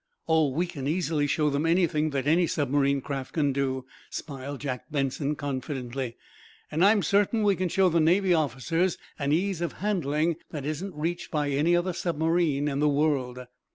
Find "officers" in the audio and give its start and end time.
8.33-8.97